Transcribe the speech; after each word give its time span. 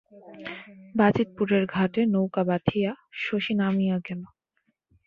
বাজিতপুরের 0.95 1.63
ঘাটে 1.75 2.01
নৌকা 2.05 2.43
বাধিয়া 2.43 2.91
শশী 3.21 3.53
নামিয়া 3.53 3.97
গেল। 4.07 4.21